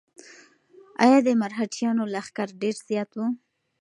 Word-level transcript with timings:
ایا 1.03 1.19
د 1.27 1.29
مرهټیانو 1.41 2.03
لښکر 2.13 2.49
ډېر 2.61 2.75
زیات 2.89 3.11
و؟ 3.17 3.19